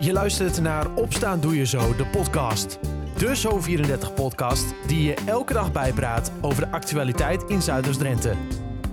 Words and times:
Je 0.00 0.12
luistert 0.12 0.60
naar 0.60 0.94
Opstaan 0.94 1.40
Doe 1.40 1.56
Je 1.56 1.66
Zo, 1.66 1.96
de 1.96 2.06
podcast. 2.06 2.78
De 3.16 3.36
Zo34-podcast 3.36 4.74
die 4.86 5.02
je 5.02 5.14
elke 5.26 5.52
dag 5.52 5.72
bijpraat 5.72 6.32
over 6.40 6.64
de 6.64 6.70
actualiteit 6.70 7.42
in 7.42 7.62
Zuiders-Drenthe. 7.62 8.34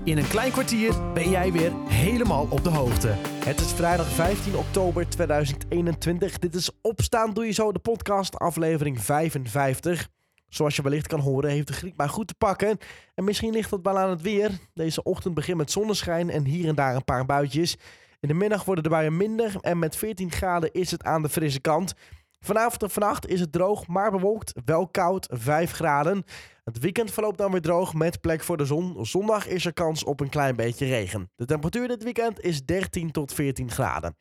In 0.03 0.17
een 0.17 0.27
klein 0.27 0.51
kwartier 0.51 1.13
ben 1.13 1.29
jij 1.29 1.51
weer 1.51 1.71
helemaal 1.87 2.47
op 2.49 2.63
de 2.63 2.69
hoogte. 2.69 3.07
Het 3.45 3.59
is 3.59 3.71
vrijdag 3.71 4.07
15 4.07 4.55
oktober 4.55 5.09
2021. 5.09 6.39
Dit 6.39 6.55
is 6.55 6.69
Opstaan 6.81 7.33
Doe 7.33 7.45
Je 7.45 7.51
Zo, 7.51 7.71
de 7.71 7.79
podcast, 7.79 8.39
aflevering 8.39 9.01
55. 9.01 10.07
Zoals 10.49 10.75
je 10.75 10.81
wellicht 10.81 11.07
kan 11.07 11.19
horen, 11.19 11.49
heeft 11.49 11.67
de 11.67 11.73
griep 11.73 11.97
maar 11.97 12.09
goed 12.09 12.27
te 12.27 12.35
pakken. 12.37 12.77
En 13.15 13.23
misschien 13.23 13.53
ligt 13.53 13.69
dat 13.69 13.79
wel 13.83 13.99
aan 13.99 14.09
het 14.09 14.21
weer. 14.21 14.51
Deze 14.73 15.03
ochtend 15.03 15.33
begint 15.33 15.57
met 15.57 15.71
zonneschijn 15.71 16.29
en 16.29 16.45
hier 16.45 16.67
en 16.67 16.75
daar 16.75 16.95
een 16.95 17.03
paar 17.03 17.25
buitjes. 17.25 17.77
In 18.25 18.31
de 18.31 18.37
middag 18.37 18.63
worden 18.63 18.83
de 18.83 18.89
buien 18.89 19.17
minder 19.17 19.55
en 19.61 19.79
met 19.79 19.95
14 19.95 20.31
graden 20.31 20.71
is 20.71 20.91
het 20.91 21.03
aan 21.03 21.21
de 21.21 21.29
frisse 21.29 21.59
kant. 21.59 21.93
Vanavond 22.39 22.83
en 22.83 22.89
vannacht 22.89 23.27
is 23.27 23.39
het 23.39 23.51
droog, 23.51 23.87
maar 23.87 24.11
bewolkt, 24.11 24.53
wel 24.65 24.87
koud, 24.87 25.29
5 25.33 25.71
graden. 25.71 26.23
Het 26.63 26.79
weekend 26.79 27.11
verloopt 27.11 27.37
dan 27.37 27.51
weer 27.51 27.61
droog 27.61 27.93
met 27.93 28.21
plek 28.21 28.43
voor 28.43 28.57
de 28.57 28.65
zon. 28.65 29.05
Zondag 29.05 29.47
is 29.47 29.65
er 29.65 29.73
kans 29.73 30.03
op 30.03 30.19
een 30.19 30.29
klein 30.29 30.55
beetje 30.55 30.85
regen. 30.85 31.31
De 31.35 31.45
temperatuur 31.45 31.87
dit 31.87 32.03
weekend 32.03 32.41
is 32.41 32.65
13 32.65 33.11
tot 33.11 33.33
14 33.33 33.71
graden. 33.71 34.15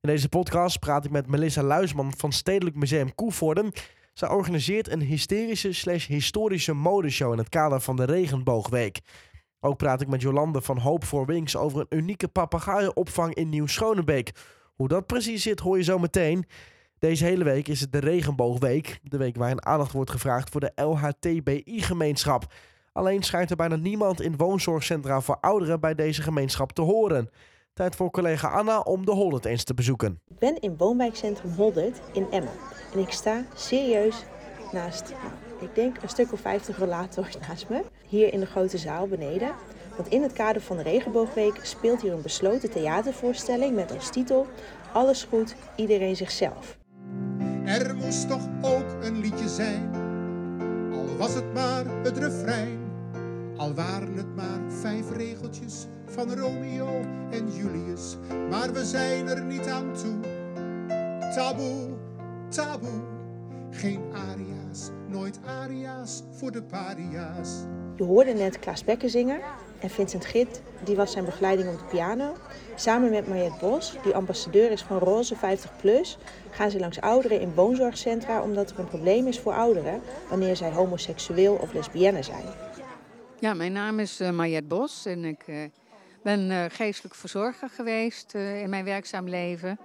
In 0.00 0.08
deze 0.08 0.28
podcast 0.28 0.78
praat 0.78 1.04
ik 1.04 1.10
met 1.10 1.26
Melissa 1.26 1.62
Luisman 1.62 2.12
van 2.16 2.32
Stedelijk 2.32 2.76
Museum 2.76 3.14
Koevoorden. 3.14 3.72
Zij 4.12 4.28
organiseert 4.28 4.88
een 4.88 5.02
hysterische 5.02 5.72
slash 5.72 6.06
historische 6.06 6.72
modeshow 6.72 7.32
in 7.32 7.38
het 7.38 7.48
kader 7.48 7.80
van 7.80 7.96
de 7.96 8.04
Regenboogweek. 8.04 9.00
Ook 9.66 9.76
praat 9.76 10.00
ik 10.00 10.08
met 10.08 10.22
Jolande 10.22 10.60
van 10.60 10.78
Hoop 10.78 11.04
voor 11.04 11.26
Wings 11.26 11.56
over 11.56 11.80
een 11.80 11.98
unieke 11.98 12.28
papegaaienopvang 12.28 13.34
in 13.34 13.48
Nieuw-Schonebeek. 13.48 14.32
Hoe 14.74 14.88
dat 14.88 15.06
precies 15.06 15.42
zit 15.42 15.60
hoor 15.60 15.76
je 15.76 15.82
zo 15.82 15.98
meteen. 15.98 16.46
Deze 16.98 17.24
hele 17.24 17.44
week 17.44 17.68
is 17.68 17.80
het 17.80 17.92
de 17.92 17.98
Regenboogweek. 17.98 19.00
De 19.02 19.16
week 19.16 19.36
waarin 19.36 19.66
aandacht 19.66 19.92
wordt 19.92 20.10
gevraagd 20.10 20.50
voor 20.50 20.60
de 20.60 20.72
LHTBI-gemeenschap. 20.74 22.52
Alleen 22.92 23.22
schijnt 23.22 23.50
er 23.50 23.56
bijna 23.56 23.76
niemand 23.76 24.20
in 24.20 24.36
woonzorgcentra 24.36 25.20
voor 25.20 25.38
ouderen 25.40 25.80
bij 25.80 25.94
deze 25.94 26.22
gemeenschap 26.22 26.72
te 26.72 26.82
horen. 26.82 27.30
Tijd 27.72 27.96
voor 27.96 28.10
collega 28.10 28.48
Anna 28.48 28.80
om 28.80 29.04
de 29.04 29.12
Holdert 29.12 29.44
eens 29.44 29.64
te 29.64 29.74
bezoeken. 29.74 30.20
Ik 30.28 30.38
ben 30.38 30.60
in 30.60 30.76
woonwijkcentrum 30.76 31.50
Holdert 31.50 32.00
in 32.12 32.26
Emmen. 32.30 32.52
En 32.92 32.98
ik 32.98 33.10
sta 33.10 33.44
serieus 33.54 34.24
naast, 34.72 35.14
ik 35.60 35.74
denk 35.74 36.02
een 36.02 36.08
stuk 36.08 36.32
of 36.32 36.40
50 36.40 36.78
relators 36.78 37.36
naast 37.48 37.68
me. 37.68 37.84
Hier 38.08 38.32
in 38.32 38.40
de 38.40 38.46
grote 38.46 38.78
zaal 38.78 39.06
beneden. 39.06 39.50
Want 39.96 40.08
in 40.08 40.22
het 40.22 40.32
kader 40.32 40.62
van 40.62 40.76
de 40.76 40.82
Regenboogweek 40.82 41.58
speelt 41.62 42.02
hier 42.02 42.12
een 42.12 42.22
besloten 42.22 42.70
theatervoorstelling 42.70 43.74
met 43.74 43.94
als 43.94 44.10
titel 44.10 44.46
Alles 44.92 45.24
goed, 45.24 45.54
iedereen 45.76 46.16
zichzelf. 46.16 46.78
Er 47.64 47.94
moest 47.94 48.28
toch 48.28 48.48
ook 48.62 48.86
een 49.02 49.18
liedje 49.18 49.48
zijn, 49.48 49.90
al 50.92 51.16
was 51.16 51.34
het 51.34 51.54
maar 51.54 51.84
het 52.02 52.18
refrein. 52.18 52.78
Al 53.56 53.74
waren 53.74 54.16
het 54.16 54.36
maar 54.36 54.60
vijf 54.68 55.10
regeltjes 55.10 55.86
van 56.06 56.34
Romeo 56.34 56.88
en 57.30 57.50
Julius, 57.52 58.16
maar 58.50 58.72
we 58.72 58.84
zijn 58.84 59.28
er 59.28 59.44
niet 59.44 59.66
aan 59.66 59.92
toe. 59.94 60.20
Taboe, 61.34 61.96
taboe, 62.48 63.02
geen 63.70 64.00
aria's, 64.12 64.90
nooit 65.08 65.40
aria's 65.44 66.22
voor 66.30 66.52
de 66.52 66.62
paria's. 66.62 67.64
Je 67.96 68.04
hoorde 68.04 68.32
net 68.32 68.58
Klaas 68.58 68.84
Bekker 68.84 69.10
zingen 69.10 69.40
en 69.78 69.90
Vincent 69.90 70.24
Git, 70.24 70.62
die 70.84 70.96
was 70.96 71.12
zijn 71.12 71.24
begeleiding 71.24 71.68
op 71.68 71.78
de 71.78 71.84
piano. 71.84 72.36
Samen 72.74 73.10
met 73.10 73.28
Mariette 73.28 73.58
Bos, 73.60 73.94
die 74.02 74.14
ambassadeur 74.14 74.70
is 74.70 74.82
van 74.82 74.98
Roze 74.98 75.36
50PLUS, 75.36 76.18
gaan 76.50 76.70
ze 76.70 76.78
langs 76.78 77.00
ouderen 77.00 77.40
in 77.40 77.54
woonzorgcentra 77.54 78.42
omdat 78.42 78.70
er 78.70 78.78
een 78.78 78.88
probleem 78.88 79.26
is 79.26 79.38
voor 79.38 79.54
ouderen 79.54 80.00
wanneer 80.28 80.56
zij 80.56 80.70
homoseksueel 80.70 81.54
of 81.54 81.72
lesbienne 81.72 82.22
zijn. 82.22 82.44
Ja, 83.38 83.54
mijn 83.54 83.72
naam 83.72 83.98
is 83.98 84.20
uh, 84.20 84.30
Mariette 84.30 84.66
Bos 84.66 85.06
en 85.06 85.24
ik 85.24 85.46
uh, 85.46 85.64
ben 86.22 86.50
uh, 86.50 86.64
geestelijk 86.68 87.14
verzorger 87.14 87.68
geweest 87.68 88.34
in 88.34 88.70
mijn 88.70 88.84
werkzaam 88.84 89.28
leven. 89.28 89.78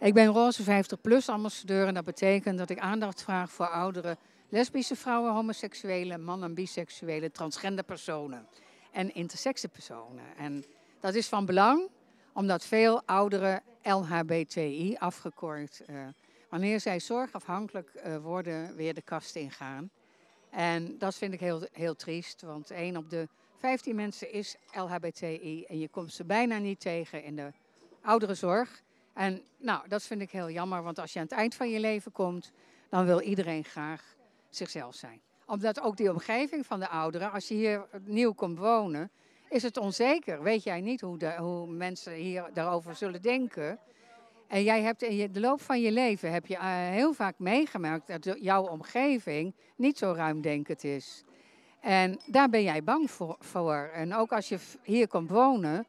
Ik 0.00 0.14
ben 0.14 0.26
Roze 0.26 0.62
50PLUS 0.62 1.26
ambassadeur 1.26 1.86
en 1.86 1.94
dat 1.94 2.04
betekent 2.04 2.58
dat 2.58 2.70
ik 2.70 2.78
aandacht 2.78 3.22
vraag 3.22 3.50
voor 3.50 3.68
ouderen, 3.68 4.16
lesbische 4.48 4.96
vrouwen, 4.96 5.32
homoseksuele, 5.32 6.18
mannen, 6.18 6.54
biseksuele, 6.54 7.30
transgender 7.30 7.84
personen 7.84 8.46
en 8.92 9.14
intersexe 9.14 9.68
personen. 9.68 10.36
En 10.36 10.64
dat 11.00 11.14
is 11.14 11.28
van 11.28 11.46
belang 11.46 11.88
omdat 12.32 12.64
veel 12.64 13.02
ouderen 13.06 13.62
LHBTI 13.82 14.96
afgekort, 14.98 15.82
wanneer 16.48 16.80
zij 16.80 17.00
zorgafhankelijk 17.00 17.90
worden, 18.22 18.76
weer 18.76 18.94
de 18.94 19.02
kast 19.02 19.36
ingaan. 19.36 19.90
En 20.50 20.98
dat 20.98 21.14
vind 21.14 21.32
ik 21.32 21.40
heel, 21.40 21.66
heel 21.72 21.96
triest, 21.96 22.42
want 22.42 22.70
1 22.70 22.96
op 22.96 23.10
de 23.10 23.28
15 23.56 23.94
mensen 23.94 24.32
is 24.32 24.56
LHBTI 24.72 25.64
en 25.64 25.78
je 25.78 25.88
komt 25.88 26.12
ze 26.12 26.24
bijna 26.24 26.58
niet 26.58 26.80
tegen 26.80 27.22
in 27.22 27.36
de 27.36 27.52
ouderenzorg. 28.02 28.82
En 29.12 29.42
nou, 29.58 29.88
dat 29.88 30.02
vind 30.02 30.20
ik 30.20 30.30
heel 30.30 30.50
jammer, 30.50 30.82
want 30.82 30.98
als 30.98 31.12
je 31.12 31.18
aan 31.18 31.24
het 31.24 31.34
eind 31.34 31.54
van 31.54 31.70
je 31.70 31.80
leven 31.80 32.12
komt, 32.12 32.52
dan 32.88 33.04
wil 33.04 33.20
iedereen 33.20 33.64
graag 33.64 34.15
zichzelf 34.56 34.94
zijn. 34.94 35.20
Omdat 35.46 35.80
ook 35.80 35.96
die 35.96 36.10
omgeving 36.10 36.66
van 36.66 36.80
de 36.80 36.88
ouderen, 36.88 37.32
als 37.32 37.48
je 37.48 37.54
hier 37.54 37.86
nieuw 38.04 38.32
komt 38.32 38.58
wonen, 38.58 39.10
is 39.48 39.62
het 39.62 39.76
onzeker. 39.76 40.42
Weet 40.42 40.62
jij 40.62 40.80
niet 40.80 41.00
hoe, 41.00 41.34
hoe 41.38 41.66
mensen 41.66 42.12
hier 42.12 42.50
daarover 42.52 42.94
zullen 42.94 43.22
denken. 43.22 43.78
En 44.48 44.62
jij 44.62 44.82
hebt 44.82 45.02
in 45.02 45.32
de 45.32 45.40
loop 45.40 45.60
van 45.60 45.80
je 45.80 45.92
leven 45.92 46.32
heb 46.32 46.46
je 46.46 46.54
uh, 46.54 46.62
heel 46.88 47.12
vaak 47.12 47.38
meegemaakt 47.38 48.06
dat 48.06 48.36
jouw 48.40 48.66
omgeving 48.66 49.54
niet 49.76 49.98
zo 49.98 50.12
ruimdenkend 50.12 50.84
is. 50.84 51.24
En 51.80 52.20
daar 52.26 52.48
ben 52.48 52.62
jij 52.62 52.82
bang 52.82 53.10
voor. 53.38 53.90
En 53.94 54.14
ook 54.14 54.32
als 54.32 54.48
je 54.48 54.58
hier 54.82 55.08
komt 55.08 55.30
wonen 55.30 55.86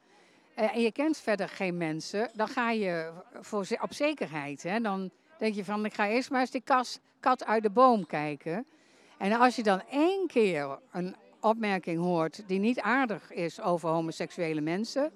uh, 0.60 0.76
en 0.76 0.82
je 0.82 0.92
kent 0.92 1.18
verder 1.18 1.50
geen 1.50 1.78
mensen, 1.78 2.30
dan 2.34 2.48
ga 2.48 2.72
je 2.72 3.12
voor, 3.34 3.68
op 3.82 3.94
zekerheid. 3.94 4.64
Hè? 4.64 4.80
Dan 4.80 5.12
denk 5.38 5.56
je 5.56 5.66
van, 5.66 5.86
ik 5.86 5.94
ga 5.94 6.08
eerst 6.08 6.30
maar 6.30 6.42
eens 6.42 6.52
die 6.52 6.62
kas, 6.62 7.00
kat 7.20 7.46
uit 7.46 7.64
de 7.64 7.70
boom 7.70 8.06
kijken. 8.06 8.66
En 9.18 9.34
als 9.34 9.56
je 9.56 9.64
dan 9.64 9.82
één 9.90 10.28
keer 10.28 10.80
een 10.92 11.16
opmerking 11.42 12.00
hoort 12.00 12.44
die 12.48 12.60
niet 12.60 12.80
aardig 12.80 13.32
is 13.32 13.62
over 13.62 13.90
homoseksuele 13.90 14.62
mensen 14.62 15.12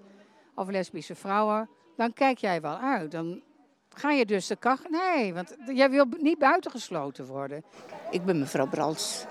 of 0.55 0.69
lesbische 0.69 1.15
vrouwen, 1.15 1.69
dan 1.95 2.13
kijk 2.13 2.37
jij 2.37 2.61
wel 2.61 2.77
uit. 2.77 3.11
Dan 3.11 3.41
ga 3.89 4.11
je 4.11 4.25
dus 4.25 4.47
de 4.47 4.55
kach. 4.55 4.89
Nee, 4.89 5.33
want 5.33 5.55
jij 5.65 5.89
wil 5.89 6.05
niet 6.17 6.37
buitengesloten 6.37 7.25
worden. 7.25 7.63
Ik 8.11 8.25
ben 8.25 8.39
mevrouw 8.39 8.67
Brals. 8.67 9.25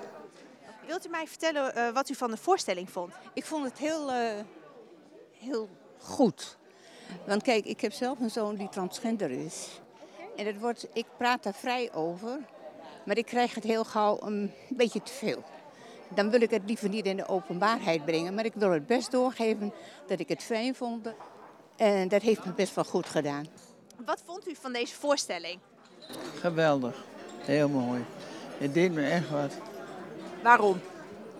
Wilt 0.85 1.05
u 1.05 1.09
mij 1.09 1.27
vertellen 1.27 1.77
uh, 1.77 1.89
wat 1.89 2.09
u 2.09 2.15
van 2.15 2.31
de 2.31 2.37
voorstelling 2.37 2.89
vond? 2.89 3.13
Ik 3.33 3.45
vond 3.45 3.65
het 3.65 3.77
heel, 3.77 4.09
uh, 4.09 4.31
heel 5.39 5.69
goed. 5.97 6.57
Want 7.27 7.43
kijk, 7.43 7.65
ik 7.65 7.81
heb 7.81 7.91
zelf 7.91 8.19
een 8.19 8.29
zoon 8.29 8.55
die 8.55 8.69
transgender 8.69 9.31
is. 9.31 9.81
En 10.41 10.47
het 10.47 10.59
wordt, 10.59 10.87
ik 10.93 11.05
praat 11.17 11.43
daar 11.43 11.53
vrij 11.53 11.93
over, 11.93 12.39
maar 13.05 13.17
ik 13.17 13.25
krijg 13.25 13.55
het 13.55 13.63
heel 13.63 13.83
gauw 13.83 14.19
een 14.21 14.51
beetje 14.69 15.01
te 15.01 15.11
veel. 15.11 15.43
Dan 16.15 16.29
wil 16.29 16.41
ik 16.41 16.49
het 16.49 16.61
liever 16.65 16.89
niet 16.89 17.05
in 17.05 17.17
de 17.17 17.27
openbaarheid 17.27 18.05
brengen, 18.05 18.33
maar 18.33 18.45
ik 18.45 18.53
wil 18.55 18.71
het 18.71 18.87
best 18.87 19.11
doorgeven 19.11 19.73
dat 20.07 20.19
ik 20.19 20.27
het 20.27 20.43
fijn 20.43 20.75
vond 20.75 21.07
en 21.75 22.07
dat 22.07 22.21
heeft 22.21 22.45
me 22.45 22.51
best 22.53 22.75
wel 22.75 22.83
goed 22.83 23.05
gedaan. 23.05 23.45
Wat 24.05 24.21
vond 24.25 24.47
u 24.47 24.55
van 24.55 24.73
deze 24.73 24.95
voorstelling? 24.95 25.59
Geweldig. 26.39 27.03
Heel 27.39 27.69
mooi. 27.69 28.05
Het 28.57 28.73
deed 28.73 28.93
me 28.93 29.07
echt 29.07 29.29
wat. 29.29 29.53
Waarom? 30.43 30.79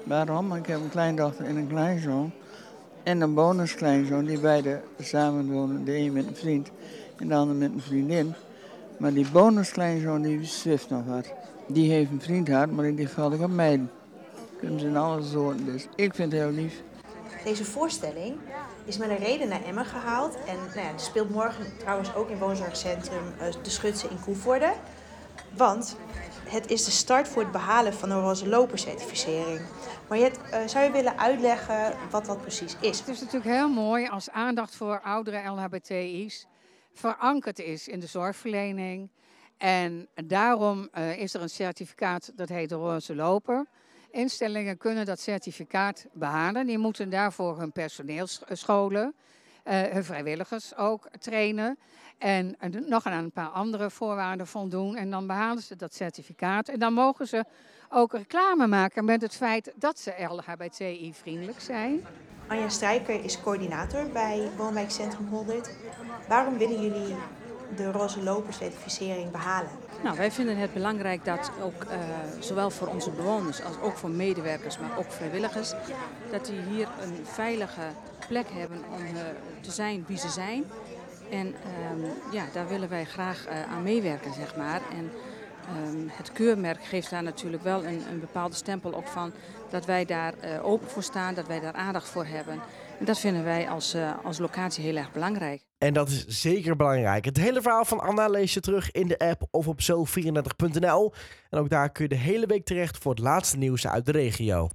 Waarom? 0.03 0.55
Ik 0.55 0.65
heb 0.65 0.79
een 0.79 0.89
kleindochter 0.89 1.45
en 1.45 1.55
een 1.55 1.67
kleinzoon. 1.67 2.31
En 3.03 3.21
een 3.21 3.33
bonuskleinzoon 3.33 4.25
die 4.25 4.39
beide 4.39 4.81
samen 4.99 5.51
wonen. 5.51 5.85
De 5.85 5.97
een 5.97 6.13
met 6.13 6.27
een 6.27 6.35
vriend 6.35 6.69
en 7.17 7.27
de 7.27 7.35
ander 7.35 7.55
met 7.55 7.71
een 7.71 7.81
vriendin. 7.81 8.35
Maar 9.01 9.13
die 9.13 9.29
bonuskleinzoon 9.31 10.21
die 10.21 10.45
zwift 10.45 10.89
nog 10.89 11.05
wat. 11.05 11.33
Die 11.67 11.91
heeft 11.91 12.11
een 12.11 12.21
vriend 12.21 12.47
gehad, 12.47 12.71
maar 12.71 12.85
in 12.85 12.95
dit 12.95 13.07
geval 13.07 13.33
ik 13.33 13.39
een 13.39 13.55
meid. 13.55 13.79
Kunnen 14.59 14.79
ze 14.79 14.87
in 14.87 14.97
alle 14.97 15.23
soorten. 15.23 15.65
Dus 15.65 15.87
ik 15.95 16.15
vind 16.15 16.31
het 16.31 16.41
heel 16.41 16.51
lief. 16.51 16.81
Deze 17.43 17.65
voorstelling 17.65 18.37
is 18.85 18.97
met 18.97 19.09
een 19.09 19.17
reden 19.17 19.49
naar 19.49 19.63
Emmen 19.63 19.85
gehaald. 19.85 20.35
En 20.35 20.55
nou 20.55 20.79
ja, 20.79 20.89
die 20.89 20.99
speelt 20.99 21.29
morgen 21.29 21.65
trouwens 21.77 22.15
ook 22.15 22.29
in 22.29 22.37
woonzorgcentrum 22.37 23.23
De 23.63 23.69
Schutse 23.69 24.07
in 24.09 24.19
Koevoorde. 24.19 24.73
Want 25.57 25.97
het 26.49 26.71
is 26.71 26.85
de 26.85 26.91
start 26.91 27.27
voor 27.27 27.41
het 27.41 27.51
behalen 27.51 27.93
van 27.93 28.11
een 28.11 28.21
roze 28.21 28.49
lopercertificering. 28.49 29.61
Maar 30.09 30.19
uh, 30.19 30.27
zou 30.65 30.85
je 30.85 30.91
willen 30.91 31.19
uitleggen 31.19 31.93
wat 32.09 32.25
dat 32.25 32.41
precies 32.41 32.75
is? 32.79 32.99
Het 32.99 33.07
is 33.07 33.19
natuurlijk 33.19 33.55
heel 33.55 33.69
mooi 33.69 34.07
als 34.07 34.29
aandacht 34.29 34.75
voor 34.75 35.01
oudere 35.03 35.49
LHBTI's 35.49 36.47
verankerd 36.93 37.59
is 37.59 37.87
in 37.87 37.99
de 37.99 38.07
zorgverlening. 38.07 39.09
En 39.57 40.07
daarom 40.25 40.89
uh, 40.97 41.17
is 41.17 41.33
er 41.33 41.41
een 41.41 41.49
certificaat 41.49 42.31
dat 42.35 42.49
heet 42.49 42.69
de 42.69 42.75
roze 42.75 43.15
loper. 43.15 43.65
Instellingen 44.11 44.77
kunnen 44.77 45.05
dat 45.05 45.19
certificaat 45.19 46.05
behalen. 46.13 46.65
Die 46.65 46.77
moeten 46.77 47.09
daarvoor 47.09 47.59
hun 47.59 47.71
personeel 47.71 48.27
scholen. 48.51 49.13
hun 49.63 50.03
vrijwilligers 50.03 50.75
ook 50.75 51.09
trainen. 51.19 51.77
En 52.17 52.55
nog 52.87 53.05
aan 53.05 53.23
een 53.23 53.31
paar 53.31 53.49
andere 53.49 53.89
voorwaarden 53.89 54.47
voldoen. 54.47 54.95
En 54.95 55.09
dan 55.09 55.27
behalen 55.27 55.63
ze 55.63 55.75
dat 55.75 55.93
certificaat. 55.93 56.67
En 56.67 56.79
dan 56.79 56.93
mogen 56.93 57.27
ze 57.27 57.45
ook 57.89 58.13
reclame 58.13 58.67
maken 58.67 59.05
met 59.05 59.21
het 59.21 59.35
feit 59.35 59.73
dat 59.75 59.99
ze 59.99 60.27
LHBTI-vriendelijk 60.29 61.59
zijn. 61.59 62.05
Anja 62.51 62.69
Strijker 62.69 63.23
is 63.23 63.41
coördinator 63.41 64.05
bij 64.13 64.49
Woonwijkcentrum 64.57 65.27
Holdert. 65.27 65.69
Waarom 66.27 66.57
willen 66.57 66.81
jullie 66.81 67.15
de 67.75 67.91
Roze 67.91 68.23
Loper 68.23 68.53
certificering 68.53 69.31
behalen? 69.31 69.69
Nou, 70.03 70.17
wij 70.17 70.31
vinden 70.31 70.57
het 70.57 70.73
belangrijk 70.73 71.25
dat 71.25 71.51
ook 71.63 71.83
uh, 71.83 71.89
zowel 72.39 72.69
voor 72.69 72.87
onze 72.87 73.11
bewoners 73.11 73.63
als 73.63 73.79
ook 73.81 73.97
voor 73.97 74.09
medewerkers, 74.09 74.77
maar 74.79 74.97
ook 74.97 75.11
vrijwilligers, 75.11 75.73
dat 76.31 76.45
die 76.45 76.59
hier 76.61 76.87
een 77.01 77.25
veilige 77.25 77.81
plek 78.27 78.47
hebben 78.49 78.83
om 78.91 79.01
uh, 79.01 79.21
te 79.61 79.71
zijn 79.71 80.03
wie 80.07 80.17
ze 80.17 80.29
zijn. 80.29 80.63
En 81.29 81.47
um, 81.47 82.11
ja, 82.31 82.43
daar 82.53 82.67
willen 82.67 82.89
wij 82.89 83.05
graag 83.05 83.47
uh, 83.47 83.73
aan 83.73 83.83
meewerken, 83.83 84.33
zeg 84.33 84.55
maar. 84.55 84.81
En 84.91 85.11
um, 85.93 86.09
het 86.11 86.31
keurmerk 86.31 86.83
geeft 86.83 87.09
daar 87.09 87.23
natuurlijk 87.23 87.63
wel 87.63 87.85
een, 87.85 88.01
een 88.11 88.19
bepaalde 88.19 88.55
stempel 88.55 88.91
op 88.91 89.05
van 89.07 89.31
dat 89.69 89.85
wij 89.85 90.05
daar 90.05 90.33
open 90.63 90.89
voor 90.89 91.03
staan, 91.03 91.33
dat 91.33 91.47
wij 91.47 91.59
daar 91.59 91.73
aandacht 91.73 92.09
voor 92.09 92.25
hebben. 92.25 92.59
En 93.01 93.07
dat 93.07 93.19
vinden 93.19 93.43
wij 93.43 93.69
als, 93.69 93.95
uh, 93.95 94.11
als 94.23 94.37
locatie 94.37 94.83
heel 94.83 94.95
erg 94.95 95.11
belangrijk. 95.11 95.65
En 95.77 95.93
dat 95.93 96.09
is 96.09 96.25
zeker 96.27 96.75
belangrijk. 96.75 97.25
Het 97.25 97.37
hele 97.37 97.61
verhaal 97.61 97.85
van 97.85 97.99
Anna 97.99 98.27
lees 98.27 98.53
je 98.53 98.59
terug 98.59 98.91
in 98.91 99.07
de 99.07 99.17
app 99.19 99.47
of 99.51 99.67
op 99.67 99.81
zo34.nl. 99.81 101.13
En 101.49 101.59
ook 101.59 101.69
daar 101.69 101.91
kun 101.91 102.03
je 102.03 102.09
de 102.09 102.15
hele 102.15 102.45
week 102.45 102.65
terecht 102.65 102.97
voor 102.97 103.11
het 103.11 103.19
laatste 103.19 103.57
nieuws 103.57 103.87
uit 103.87 104.05
de 104.05 104.11
regio. 104.11 104.69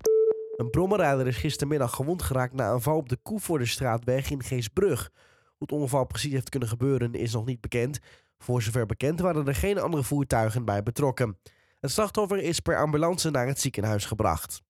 Een 0.57 0.71
brommerrijder 0.71 1.27
is 1.27 1.37
gistermiddag 1.37 1.95
gewond 1.95 2.23
geraakt 2.23 2.55
na 2.55 2.71
een 2.71 2.81
val 2.81 2.97
op 2.97 3.09
de 3.09 3.19
Koevoordestraatweg 3.23 4.31
in 4.31 4.43
Geesbrug. 4.43 5.11
Hoe 5.45 5.55
het 5.59 5.73
ongeval 5.73 6.07
precies 6.07 6.33
heeft 6.33 6.49
kunnen 6.49 6.69
gebeuren 6.69 7.15
is 7.15 7.33
nog 7.33 7.47
niet 7.47 7.61
bekend. 7.61 7.99
Voor 8.39 8.63
zover 8.63 8.87
bekend 8.87 9.21
waren 9.21 9.47
er 9.47 9.55
geen 9.55 9.79
andere 9.79 10.03
voertuigen 10.03 10.65
bij 10.65 10.83
betrokken. 10.83 11.39
Het 11.81 11.91
slachtoffer 11.91 12.39
is 12.39 12.61
per 12.61 12.79
ambulance 12.79 13.31
naar 13.31 13.47
het 13.47 13.61
ziekenhuis 13.61 14.05
gebracht. 14.05 14.63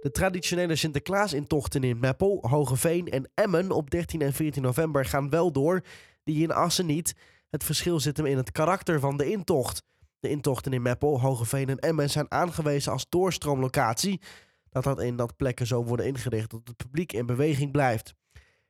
De 0.00 0.10
traditionele 0.10 0.76
Sinterklaasintochten 0.76 1.84
in 1.84 1.98
Meppel, 2.00 2.38
Hogeveen 2.48 3.08
en 3.08 3.30
Emmen 3.34 3.70
op 3.70 3.90
13 3.90 4.20
en 4.22 4.32
14 4.32 4.62
november 4.62 5.04
gaan 5.04 5.30
wel 5.30 5.52
door, 5.52 5.80
die 6.24 6.42
in 6.42 6.52
Assen 6.52 6.86
niet. 6.86 7.14
Het 7.50 7.64
verschil 7.64 8.00
zit 8.00 8.16
hem 8.16 8.26
in 8.26 8.36
het 8.36 8.52
karakter 8.52 9.00
van 9.00 9.16
de 9.16 9.30
intocht. 9.30 9.82
De 10.20 10.28
intochten 10.28 10.72
in 10.72 10.82
Meppel, 10.82 11.20
Hogeveen 11.20 11.68
en 11.68 11.78
Emmen 11.78 12.10
zijn 12.10 12.30
aangewezen 12.30 12.92
als 12.92 13.06
doorstroomlocatie. 13.08 14.20
Dat 14.68 14.84
houdt 14.84 15.00
in 15.00 15.16
dat 15.16 15.36
plekken 15.36 15.66
zo 15.66 15.84
worden 15.84 16.06
ingericht 16.06 16.50
dat 16.50 16.60
het 16.64 16.76
publiek 16.76 17.12
in 17.12 17.26
beweging 17.26 17.72
blijft. 17.72 18.14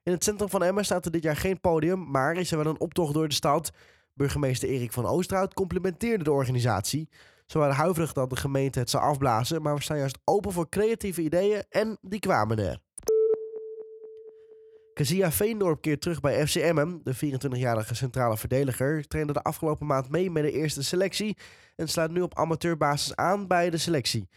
In 0.03 0.13
het 0.13 0.25
centrum 0.25 0.49
van 0.49 0.63
Emmen 0.63 0.85
staat 0.85 1.05
er 1.05 1.11
dit 1.11 1.23
jaar 1.23 1.37
geen 1.37 1.61
podium, 1.61 2.11
maar 2.11 2.37
is 2.37 2.51
er 2.51 2.59
wel 2.59 2.67
een 2.67 2.81
optocht 2.81 3.15
door 3.15 3.29
de 3.29 3.35
stad. 3.35 3.73
Burgemeester 4.15 4.69
Erik 4.69 4.93
van 4.93 5.07
Oosterhout 5.07 5.55
complimenteerde 5.55 6.25
de 6.25 6.33
organisatie. 6.33 7.09
Ze 7.47 7.59
waren 7.59 7.75
huiverig 7.75 8.13
dat 8.13 8.31
de 8.31 8.37
gemeente 8.37 8.79
het 8.79 8.91
zou 8.91 9.05
afblazen, 9.05 9.63
maar 9.63 9.75
we 9.75 9.83
staan 9.83 9.99
juist 9.99 10.19
open 10.25 10.53
voor 10.53 10.69
creatieve 10.69 11.23
ideeën 11.23 11.65
en 11.69 11.99
die 12.01 12.21
kwamen 12.21 12.59
er. 12.59 12.81
Kazia 14.95 15.33
Veendorp 15.33 15.81
keert 15.81 16.01
terug 16.01 16.21
bij 16.21 16.47
FCM. 16.47 16.99
De 17.03 17.15
24-jarige 17.15 17.95
centrale 17.95 18.37
verdediger 18.37 19.07
trainde 19.07 19.33
de 19.33 19.43
afgelopen 19.43 19.87
maand 19.87 20.11
mee 20.11 20.31
met 20.31 20.43
de 20.43 20.53
eerste 20.53 20.83
selectie 20.83 21.37
en 21.77 21.89
sluit 21.89 22.11
nu 22.11 22.21
op 22.21 22.39
amateurbasis 22.39 23.17
aan 23.17 23.47
bij 23.47 23.71
de 23.71 23.79
selectie. 23.79 24.29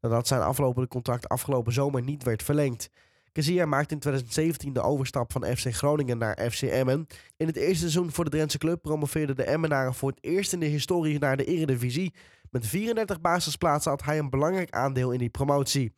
Nadat 0.00 0.26
zijn 0.26 0.40
aflopende 0.40 0.88
contract 0.88 1.28
afgelopen 1.28 1.72
zomer 1.72 2.02
niet 2.02 2.22
werd 2.22 2.42
verlengd. 2.42 2.90
Kazia 3.38 3.66
maakte 3.66 3.94
in 3.94 4.00
2017 4.00 4.72
de 4.72 4.82
overstap 4.82 5.32
van 5.32 5.44
FC 5.44 5.74
Groningen 5.74 6.18
naar 6.18 6.50
FC 6.50 6.62
Emmen. 6.62 7.06
In 7.36 7.46
het 7.46 7.56
eerste 7.56 7.78
seizoen 7.78 8.12
voor 8.12 8.24
de 8.24 8.30
Drentse 8.30 8.58
club 8.58 8.82
promoveerden 8.82 9.36
de 9.36 9.44
Emmenaren 9.44 9.94
voor 9.94 10.10
het 10.10 10.18
eerst 10.20 10.52
in 10.52 10.60
de 10.60 10.66
historie 10.66 11.18
naar 11.18 11.36
de 11.36 11.44
Eredivisie. 11.44 12.14
Met 12.50 12.66
34 12.66 13.20
basisplaatsen 13.20 13.90
had 13.90 14.04
hij 14.04 14.18
een 14.18 14.30
belangrijk 14.30 14.70
aandeel 14.70 15.10
in 15.10 15.18
die 15.18 15.28
promotie. 15.28 15.92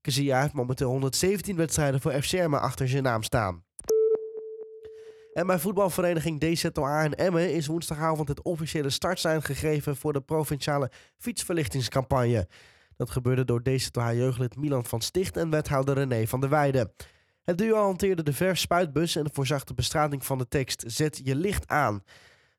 Kazia 0.00 0.40
heeft 0.40 0.52
momenteel 0.52 0.90
117 0.90 1.56
wedstrijden 1.56 2.00
voor 2.00 2.22
FC 2.22 2.32
Emmen 2.32 2.60
achter 2.60 2.88
zijn 2.88 3.02
naam 3.02 3.22
staan. 3.22 3.64
En 5.32 5.46
bij 5.46 5.58
voetbalvereniging 5.58 6.40
DZOA 6.40 7.02
in 7.02 7.14
Emmen 7.14 7.54
is 7.54 7.66
woensdagavond 7.66 8.28
het 8.28 8.42
officiële 8.42 8.90
startsein 8.90 9.42
gegeven 9.42 9.96
voor 9.96 10.12
de 10.12 10.20
provinciale 10.20 10.90
fietsverlichtingscampagne. 11.18 12.48
Dat 12.96 13.10
gebeurde 13.10 13.44
door 13.44 13.62
DZOH-jeugdlid 13.62 14.56
Milan 14.56 14.84
van 14.84 15.00
Sticht 15.00 15.36
en 15.36 15.50
wethouder 15.50 15.94
René 15.94 16.26
van 16.26 16.40
der 16.40 16.50
Weijden. 16.50 16.92
Het 17.42 17.58
duo 17.58 17.76
hanteerde 17.76 18.22
de 18.22 18.32
verfspuitbus 18.32 19.16
en 19.16 19.30
voorzag 19.32 19.64
de 19.64 19.74
bestrating 19.74 20.24
van 20.24 20.38
de 20.38 20.48
tekst 20.48 20.84
Zet 20.86 21.20
je 21.24 21.34
licht 21.34 21.68
aan. 21.68 22.02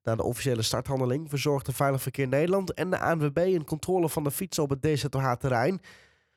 Na 0.04 0.16
de 0.16 0.24
officiële 0.24 0.62
starthandeling 0.62 1.30
verzorgde 1.30 1.72
Veilig 1.72 2.02
Verkeer 2.02 2.28
Nederland 2.28 2.74
en 2.74 2.90
de 2.90 3.00
ANWB 3.00 3.38
een 3.38 3.66
controle 3.66 4.10
van 4.10 4.24
de 4.24 4.32
fietsen 4.32 4.64
op 4.64 4.70
het 4.70 4.82
DZOH-terrein. 4.82 5.82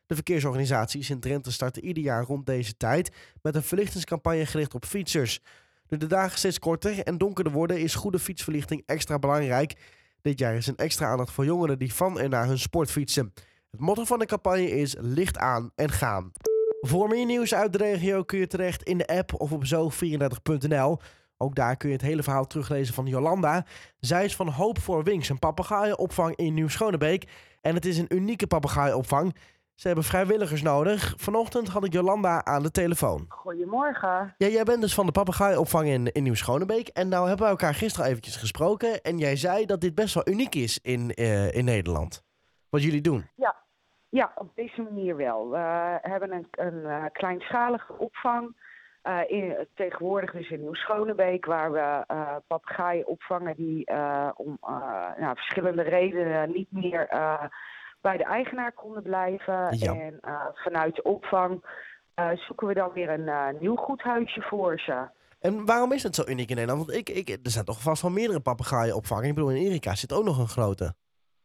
De 0.06 0.14
verkeersorganisaties 0.14 1.10
in 1.10 1.20
Drenthe 1.20 1.50
starten 1.50 1.84
ieder 1.84 2.02
jaar 2.02 2.24
rond 2.24 2.46
deze 2.46 2.76
tijd 2.76 3.10
met 3.42 3.54
een 3.54 3.62
verlichtingscampagne 3.62 4.46
gericht 4.46 4.74
op 4.74 4.84
fietsers. 4.84 5.40
Nu 5.88 5.98
de 5.98 6.06
dagen 6.06 6.38
steeds 6.38 6.58
korter 6.58 7.02
en 7.02 7.18
donkerder 7.18 7.52
worden, 7.52 7.80
is 7.80 7.94
goede 7.94 8.18
fietsverlichting 8.18 8.82
extra 8.86 9.18
belangrijk. 9.18 9.74
Dit 10.20 10.38
jaar 10.38 10.54
is 10.54 10.66
een 10.66 10.76
extra 10.76 11.06
aandacht 11.06 11.30
voor 11.30 11.44
jongeren 11.44 11.78
die 11.78 11.94
van 11.94 12.20
en 12.20 12.30
naar 12.30 12.46
hun 12.46 12.58
sport 12.58 12.90
fietsen. 12.90 13.32
Het 13.70 13.80
motto 13.80 14.04
van 14.04 14.18
de 14.18 14.26
campagne 14.26 14.70
is 14.70 14.96
licht 14.98 15.38
aan 15.38 15.70
en 15.74 15.90
gaan. 15.90 16.32
Voor 16.80 17.08
meer 17.08 17.26
nieuws 17.26 17.54
uit 17.54 17.72
de 17.72 17.78
regio 17.78 18.22
kun 18.22 18.38
je 18.38 18.46
terecht 18.46 18.82
in 18.82 18.98
de 18.98 19.06
app 19.06 19.40
of 19.40 19.52
op 19.52 19.64
zo34.nl. 19.64 20.98
Ook 21.36 21.54
daar 21.54 21.76
kun 21.76 21.88
je 21.88 21.94
het 21.94 22.04
hele 22.04 22.22
verhaal 22.22 22.46
teruglezen 22.46 22.94
van 22.94 23.06
Jolanda. 23.06 23.64
Zij 24.00 24.24
is 24.24 24.36
van 24.36 24.48
Hoop 24.48 24.78
voor 24.78 25.04
Wings, 25.04 25.28
een 25.28 25.38
papegaaienopvang 25.38 26.36
in 26.36 26.54
Nieuw-Schonebeek. 26.54 27.28
En 27.60 27.74
het 27.74 27.84
is 27.84 27.98
een 27.98 28.14
unieke 28.14 28.46
papegaaienopvang. 28.46 29.36
Ze 29.74 29.86
hebben 29.86 30.04
vrijwilligers 30.04 30.62
nodig. 30.62 31.14
Vanochtend 31.16 31.68
had 31.68 31.84
ik 31.84 31.92
Jolanda 31.92 32.44
aan 32.44 32.62
de 32.62 32.70
telefoon. 32.70 33.24
Goedemorgen. 33.28 34.34
Ja, 34.38 34.48
jij 34.48 34.64
bent 34.64 34.80
dus 34.80 34.94
van 34.94 35.06
de 35.06 35.12
papegaaienopvang 35.12 35.88
in, 35.88 36.12
in 36.12 36.22
Nieuw-Schonebeek. 36.22 36.88
En 36.88 37.08
nou 37.08 37.28
hebben 37.28 37.44
we 37.46 37.52
elkaar 37.52 37.74
gisteren 37.74 38.08
eventjes 38.08 38.36
gesproken. 38.36 39.02
En 39.02 39.18
jij 39.18 39.36
zei 39.36 39.66
dat 39.66 39.80
dit 39.80 39.94
best 39.94 40.14
wel 40.14 40.28
uniek 40.28 40.54
is 40.54 40.78
in, 40.82 41.12
uh, 41.14 41.54
in 41.54 41.64
Nederland. 41.64 42.26
Wat 42.70 42.82
jullie 42.82 43.00
doen. 43.00 43.28
Ja, 43.34 43.56
ja, 44.08 44.32
op 44.34 44.50
deze 44.54 44.82
manier 44.82 45.16
wel. 45.16 45.50
We 45.50 45.98
hebben 46.02 46.32
een, 46.32 46.46
een 46.50 46.74
uh, 46.74 47.04
kleinschalige 47.12 47.98
opvang 47.98 48.56
uh, 49.04 49.20
in, 49.26 49.66
tegenwoordig 49.74 50.32
dus 50.32 50.50
in 50.50 50.60
Nieuw-Schonebeek, 50.60 51.44
waar 51.44 51.72
we 51.72 52.04
uh, 52.14 52.36
papegaaien 52.46 53.06
opvangen 53.06 53.56
die 53.56 53.86
om 54.34 54.58
nou, 55.18 55.34
verschillende 55.34 55.82
redenen 55.82 56.52
niet 56.52 56.72
meer 56.72 57.06
bij 58.00 58.16
de 58.16 58.24
eigenaar 58.24 58.72
konden 58.72 59.02
blijven. 59.02 59.76
Ja. 59.76 59.94
En 59.94 60.20
vanuit 60.54 60.94
de 60.94 61.02
opvang 61.02 61.64
zoeken 62.34 62.66
we 62.66 62.74
dan 62.74 62.92
weer 62.92 63.10
een 63.10 63.56
nieuw 63.60 63.76
goed 63.76 64.02
huisje 64.02 64.42
voor 64.42 64.80
ze. 64.80 65.06
En 65.40 65.64
waarom 65.64 65.92
is 65.92 66.02
het 66.02 66.14
zo 66.14 66.22
uniek 66.26 66.48
in 66.48 66.56
Nederland? 66.56 66.86
Want 66.86 66.98
ik, 66.98 67.08
ik, 67.08 67.28
er 67.28 67.50
zijn 67.50 67.64
toch 67.64 67.80
vast 67.80 68.02
wel 68.02 68.10
meerdere 68.10 68.40
papegaaienopvangen. 68.40 69.28
Ik 69.28 69.34
bedoel, 69.34 69.50
in 69.50 69.66
Erika 69.66 69.94
zit 69.94 70.12
ook 70.12 70.24
nog 70.24 70.38
een 70.38 70.48
grote. 70.48 70.94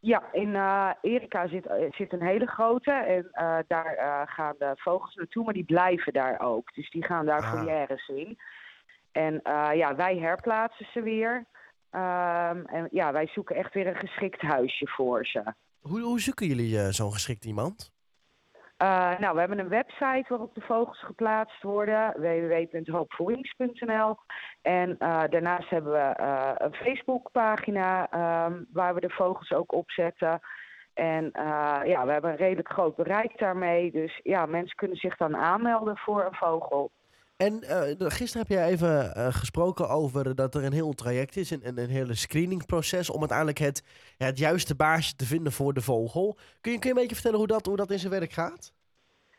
Ja, 0.05 0.23
in 0.31 0.47
uh, 0.49 0.89
Erika 1.01 1.47
zit, 1.47 1.67
zit 1.89 2.13
een 2.13 2.21
hele 2.21 2.45
grote 2.45 2.91
en 2.91 3.29
uh, 3.33 3.57
daar 3.67 3.97
uh, 3.97 4.21
gaan 4.25 4.55
de 4.57 4.71
vogels 4.75 5.15
naartoe, 5.15 5.43
maar 5.43 5.53
die 5.53 5.63
blijven 5.63 6.13
daar 6.13 6.39
ook. 6.39 6.73
Dus 6.73 6.89
die 6.89 7.03
gaan 7.05 7.25
daar 7.25 7.43
Ah. 7.43 7.89
in. 8.07 8.37
En 9.11 9.39
ja, 9.75 9.95
wij 9.95 10.17
herplaatsen 10.17 10.85
ze 10.93 11.01
weer. 11.01 11.35
Um, 11.91 12.65
en 12.65 12.87
ja, 12.91 13.11
wij 13.11 13.27
zoeken 13.27 13.55
echt 13.55 13.73
weer 13.73 13.87
een 13.87 13.95
geschikt 13.95 14.41
huisje 14.41 14.87
voor 14.87 15.25
ze. 15.25 15.53
Hoe, 15.81 15.99
hoe 16.01 16.19
zoeken 16.19 16.47
jullie 16.47 16.91
zo'n 16.91 17.11
geschikt 17.11 17.45
iemand? 17.45 17.92
Uh, 18.81 19.19
nou, 19.19 19.33
we 19.33 19.39
hebben 19.39 19.59
een 19.59 19.69
website 19.69 20.25
waarop 20.27 20.55
de 20.55 20.61
vogels 20.61 21.03
geplaatst 21.03 21.63
worden, 21.63 22.13
www.hoopvoorwings.nl. 22.21 24.17
En 24.61 24.89
uh, 24.89 25.23
daarnaast 25.29 25.69
hebben 25.69 25.91
we 25.91 26.15
uh, 26.19 26.51
een 26.57 26.73
Facebookpagina 26.73 28.01
um, 28.45 28.67
waar 28.73 28.93
we 28.93 28.99
de 28.99 29.09
vogels 29.09 29.51
ook 29.51 29.73
opzetten. 29.73 30.39
En 30.93 31.29
ja, 31.85 32.05
we 32.05 32.11
hebben 32.11 32.31
een 32.31 32.37
redelijk 32.37 32.71
groot 32.71 32.95
bereik 32.95 33.37
daarmee. 33.37 33.91
Dus 33.91 34.19
ja, 34.23 34.45
mensen 34.45 34.75
kunnen 34.75 34.97
zich 34.97 35.17
dan 35.17 35.35
aanmelden 35.35 35.97
voor 35.97 36.25
een 36.25 36.35
vogel. 36.35 36.91
En 37.37 37.63
gisteren 38.11 38.47
heb 38.47 38.57
jij 38.57 38.67
even 38.67 39.11
gesproken 39.33 39.89
over 39.89 40.35
dat 40.35 40.55
er 40.55 40.63
een 40.63 40.73
heel 40.73 40.93
traject 40.93 41.35
is, 41.35 41.51
een, 41.51 41.77
een 41.77 41.89
hele 41.89 42.15
screeningproces 42.15 43.09
om 43.09 43.19
uiteindelijk 43.19 43.57
het, 43.57 43.83
ja, 44.17 44.25
het 44.25 44.37
juiste 44.37 44.75
baasje 44.75 45.15
te 45.15 45.25
vinden 45.25 45.51
voor 45.51 45.73
de 45.73 45.81
vogel. 45.81 46.37
Kun 46.61 46.71
je, 46.71 46.79
kun 46.79 46.89
je 46.89 46.95
een 46.95 47.01
beetje 47.01 47.15
vertellen 47.15 47.37
hoe 47.37 47.47
dat, 47.47 47.65
hoe 47.65 47.75
dat 47.75 47.91
in 47.91 47.99
zijn 47.99 48.11
werk 48.11 48.31
gaat? 48.31 48.73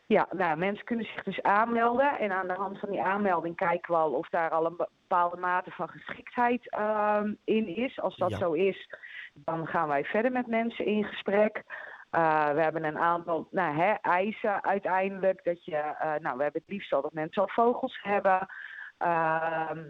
Ja, 0.07 0.27
nou, 0.31 0.57
mensen 0.57 0.85
kunnen 0.85 1.05
zich 1.05 1.23
dus 1.23 1.41
aanmelden. 1.41 2.19
En 2.19 2.31
aan 2.31 2.47
de 2.47 2.53
hand 2.53 2.79
van 2.79 2.89
die 2.89 3.01
aanmelding 3.01 3.55
kijken 3.55 3.93
we 3.93 3.99
al 3.99 4.11
of 4.11 4.29
daar 4.29 4.49
al 4.49 4.65
een 4.65 4.75
bepaalde 4.77 5.37
mate 5.37 5.71
van 5.71 5.89
geschiktheid 5.89 6.75
uh, 6.77 7.21
in 7.43 7.75
is. 7.75 7.99
Als 7.99 8.17
dat 8.17 8.29
Ja. 8.29 8.37
zo 8.37 8.51
is, 8.53 8.89
dan 9.33 9.67
gaan 9.67 9.87
wij 9.87 10.03
verder 10.03 10.31
met 10.31 10.47
mensen 10.47 10.85
in 10.85 11.03
gesprek. 11.03 11.63
Uh, 12.15 12.49
we 12.51 12.61
hebben 12.61 12.83
een 12.83 12.97
aantal 12.97 13.47
nou, 13.51 13.75
hè, 13.75 13.93
eisen 14.01 14.63
uiteindelijk. 14.63 15.43
Dat 15.43 15.65
je, 15.65 15.71
uh, 15.71 16.13
nou, 16.19 16.37
we 16.37 16.43
hebben 16.43 16.61
het 16.61 16.69
liefst 16.69 16.93
al 16.93 17.01
dat 17.01 17.13
mensen 17.13 17.41
al 17.41 17.49
vogels 17.49 17.99
hebben. 18.01 18.47
Ehm, 18.97 19.83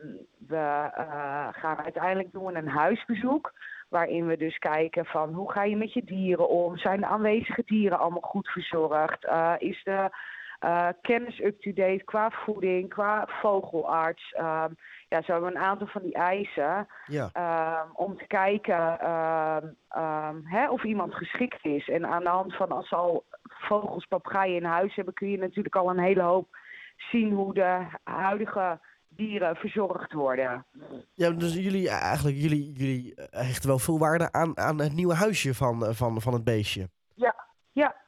we 0.47 0.89
eh, 0.95 1.47
gaan 1.51 1.77
uiteindelijk 1.83 2.31
doen 2.31 2.55
een 2.55 2.67
huisbezoek. 2.67 3.53
Waarin 3.89 4.27
we 4.27 4.37
dus 4.37 4.57
kijken 4.57 5.05
van 5.05 5.33
hoe 5.33 5.51
ga 5.51 5.63
je 5.63 5.75
met 5.75 5.93
je 5.93 6.03
dieren 6.03 6.49
om? 6.49 6.77
Zijn 6.77 6.99
de 6.99 7.05
aanwezige 7.05 7.63
dieren 7.65 7.99
allemaal 7.99 8.21
goed 8.21 8.47
verzorgd? 8.47 9.25
Eh, 9.25 9.53
is 9.57 9.83
de 9.83 10.09
eh, 10.59 10.87
kennis 11.01 11.39
up-to-date 11.39 12.03
qua 12.03 12.29
voeding, 12.29 12.89
qua 12.89 13.27
vogelarts? 13.41 14.33
Ehm, 14.33 14.71
ja, 15.09 15.21
zo 15.21 15.31
hebben 15.31 15.51
we 15.51 15.55
een 15.55 15.63
aantal 15.63 15.87
van 15.87 16.01
die 16.01 16.13
eisen. 16.13 16.87
Ja. 17.05 17.29
Ehm, 17.33 17.87
om 17.93 18.17
te 18.17 18.27
kijken 18.27 18.99
ehm, 18.99 20.39
hè, 20.43 20.69
of 20.69 20.83
iemand 20.83 21.15
geschikt 21.15 21.65
is. 21.65 21.89
En 21.89 22.05
aan 22.05 22.23
de 22.23 22.29
hand 22.29 22.55
van 22.55 22.71
als 22.71 22.87
ze 22.87 22.95
al 22.95 23.25
vogels, 23.43 24.05
papegaaien 24.05 24.55
in 24.55 24.63
huis 24.63 24.95
hebben, 24.95 25.13
kun 25.13 25.29
je 25.29 25.37
natuurlijk 25.37 25.75
al 25.75 25.89
een 25.89 25.99
hele 25.99 26.21
hoop 26.21 26.57
zien 26.97 27.33
hoe 27.33 27.53
de 27.53 27.85
huidige 28.03 28.79
dieren 29.09 29.55
verzorgd 29.55 30.13
worden. 30.13 30.65
Ja, 31.13 31.29
dus 31.29 31.53
jullie 31.53 31.89
eigenlijk 31.89 32.37
jullie, 32.37 32.71
jullie 32.71 33.15
eh, 33.15 33.41
hechten 33.41 33.69
wel 33.69 33.79
veel 33.79 33.99
waarde 33.99 34.31
aan, 34.31 34.57
aan 34.57 34.79
het 34.79 34.93
nieuwe 34.93 35.13
huisje 35.13 35.53
van, 35.53 35.85
eh, 35.85 35.93
van, 35.93 36.21
van 36.21 36.33
het 36.33 36.43
beestje. 36.43 36.89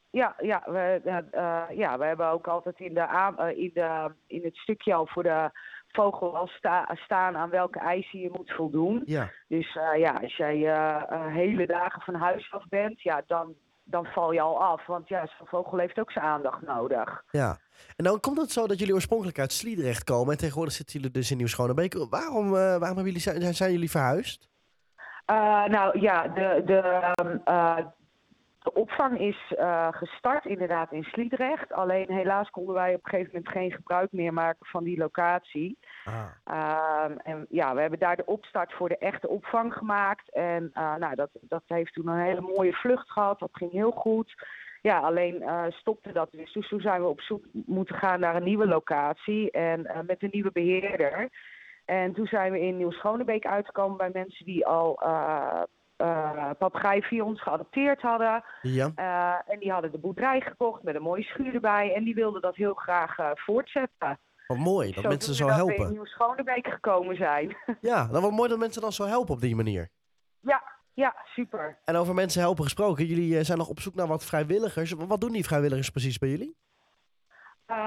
Ja, 0.10 0.36
ja. 0.42 0.64
We, 0.66 1.02
eh, 1.04 1.18
eh, 1.18 1.78
ja, 1.78 1.98
we 1.98 2.06
hebben 2.06 2.30
ook 2.30 2.48
altijd 2.48 2.80
in, 2.80 2.94
de 2.94 3.02
eh, 3.02 3.58
in, 3.58 3.72
de, 3.74 4.12
in 4.28 4.44
het 4.44 4.56
stukje 4.56 4.94
al 4.94 5.08
voor 5.08 5.24
de 5.24 5.50
vogel 5.88 6.38
al 6.38 6.48
sta, 6.48 6.90
staan 6.94 7.38
aan 7.38 7.50
welke 7.50 7.80
eisen 7.80 8.20
je 8.20 8.30
moet 8.32 8.52
voldoen. 8.52 9.02
Ja. 9.06 9.30
Dus 9.48 9.78
ja, 9.98 10.12
als 10.22 10.36
jij 10.36 10.58
hele 11.32 11.66
dagen 11.66 12.02
van 12.02 12.16
huis 12.16 12.52
af 12.52 12.68
bent, 12.70 13.02
ja, 13.02 13.24
dan, 13.28 13.54
dan 13.84 14.06
val 14.06 14.32
je 14.32 14.42
al 14.42 14.64
af. 14.64 14.86
Want 14.86 15.08
ja, 15.08 15.28
zo'n 15.38 15.48
vogel 15.48 15.78
heeft 15.78 16.00
ook 16.00 16.12
zijn 16.12 16.26
aandacht 16.26 16.62
nodig. 16.62 17.24
Ja. 17.32 17.58
En 17.96 18.04
dan 18.04 18.20
komt 18.20 18.38
het 18.38 18.52
zo 18.52 18.68
dat 18.68 18.80
jullie 18.80 18.94
oorspronkelijk 18.94 19.40
uit 19.40 19.52
Sliedrecht 19.52 20.04
komen 20.04 20.32
en 20.32 20.38
tegenwoordig 20.38 20.74
zitten 20.74 21.00
jullie 21.00 21.14
dus 21.14 21.32
in 21.32 21.38
Nieuw-Schonebeek. 21.38 21.94
Waarom, 22.10 22.50
waarom 22.52 22.82
hebben 22.82 23.04
jullie, 23.04 23.20
zijn, 23.20 23.56
zijn 23.56 23.72
jullie 23.72 23.92
verhuisd? 23.92 24.50
Nou 25.68 26.00
ja, 26.00 26.28
de, 26.28 26.62
de, 26.66 26.78
ehm, 26.78 27.38
eh, 27.44 27.78
de 28.68 28.80
opvang 28.80 29.20
is 29.20 29.54
eh, 29.58 29.88
gestart 29.92 30.46
inderdaad 30.46 30.92
in 30.92 31.04
Sliedrecht. 31.04 31.74
Alleen 31.74 32.12
helaas 32.12 32.50
konden 32.50 32.74
wij 32.74 32.94
op 32.94 33.04
een 33.04 33.10
gegeven 33.10 33.32
moment 33.34 33.52
geen 33.52 33.72
gebruik 33.72 34.12
meer 34.12 34.34
maken 34.34 34.66
van 34.66 34.84
die 34.84 34.98
locatie. 34.98 35.78
Ah. 36.06 36.26
Ehm, 36.44 37.18
en 37.18 37.46
ja, 37.50 37.74
we 37.74 37.82
hebben 37.82 38.00
daar 38.00 38.16
de 38.16 38.26
opstart 38.26 38.74
voor 38.74 38.90
de 38.90 38.98
echte 38.98 39.28
opvang 39.28 39.74
gemaakt. 39.74 40.34
En 40.34 40.70
eh, 40.74 40.96
nou, 40.96 41.16
dat, 41.16 41.30
dat 41.42 41.64
heeft 41.68 41.94
toen 41.94 42.08
een 42.08 42.20
hele 42.20 42.42
mooie 42.42 42.74
vlucht 42.74 43.12
gehad. 43.12 43.40
Dat 43.40 43.50
ging 43.52 43.72
heel 43.72 43.92
goed. 43.92 44.48
Ja, 44.82 45.00
alleen 45.00 45.42
eh, 45.42 45.64
stopte 45.70 46.12
dat 46.12 46.32
dus. 46.32 46.54
Dus 46.54 46.68
toen 46.68 46.82
zijn 46.82 47.02
we 47.02 47.08
op 47.08 47.22
zoek 47.22 47.46
moeten 47.52 47.96
gaan 47.96 48.20
naar 48.20 48.36
een 48.36 48.44
nieuwe 48.44 48.68
locatie. 48.68 49.52
En 49.52 50.04
met 50.06 50.24
een 50.24 50.30
nieuwe 50.32 50.52
beheerder. 50.52 51.30
En 51.86 52.14
toen 52.14 52.28
zijn 52.28 52.52
we 52.52 52.60
in 52.60 52.78
Nieuw-Schonebeek 52.78 53.46
uitgekomen 53.46 53.98
bij 53.98 54.10
mensen 54.14 54.46
die 54.46 54.66
al 54.66 55.00
uh, 55.98 57.00
via 57.00 57.24
ons 57.24 57.42
geadopteerd 57.42 58.02
hadden. 58.02 58.44
Ja. 58.62 58.92
Uh, 58.96 59.54
en 59.54 59.60
die 59.60 59.72
hadden 59.72 59.92
de 59.92 59.98
boerderij 59.98 60.42
gekocht 60.42 60.84
met 60.84 60.96
een 60.96 61.02
mooie 61.02 61.24
schuur 61.24 61.54
erbij. 61.54 61.94
En 61.94 62.04
die 62.04 62.16
wilden 62.16 62.42
dat 62.42 62.56
heel 62.56 62.74
graag 62.74 63.20
uh, 63.20 63.30
voortzetten. 63.34 64.20
Wat 64.48 64.58
mooi, 64.58 64.92
dat 64.92 65.04
mensen 65.04 65.34
zo 65.34 65.48
dat 65.48 65.56
helpen. 65.56 65.78
we 65.78 65.84
in 65.84 65.92
Nieuw-Schonebeek 65.92 66.68
gekomen 66.68 67.16
zijn. 67.16 67.58
Ja, 67.82 68.08
dan 68.08 68.22
wat 68.22 68.32
mooi 68.32 68.50
dat 68.50 68.60
mensen 68.60 68.82
dan 68.82 68.92
zo 68.92 69.06
helpen 69.06 69.34
op 69.34 69.42
die 69.42 69.56
manier. 69.56 69.90
ja, 70.40 70.64
ja, 70.94 71.16
super. 71.26 71.78
En 71.86 71.96
over 71.96 72.14
mensen 72.14 72.42
helpen 72.42 72.64
gesproken, 72.64 73.06
jullie 73.06 73.38
eh, 73.38 73.44
zijn 73.44 73.58
nog 73.58 73.70
op 73.70 73.80
zoek 73.80 73.96
naar 73.96 74.08
wat 74.08 74.26
vrijwilligers. 74.26 74.92
Wat 74.92 75.22
doen 75.22 75.32
die 75.32 75.46
vrijwilligers 75.46 75.90
precies 75.90 76.18
bij 76.18 76.30
jullie? 76.30 76.56
Uh, 77.68 77.78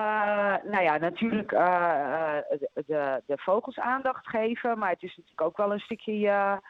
nou 0.65 0.83
ja, 0.83 0.97
natuurlijk 0.97 1.53
uh, 1.53 2.37
de, 2.49 2.71
de, 2.87 3.23
de, 3.27 3.39
vogels 3.39 3.79
aandacht 3.79 4.29
geven. 4.29 4.79
Maar 4.79 4.91
het 4.91 5.03
is 5.03 5.17
natuurlijk 5.17 5.41
ook 5.41 5.57
wel 5.57 5.73
een 5.73 5.79
stukje 5.79 6.19
je 6.19 6.61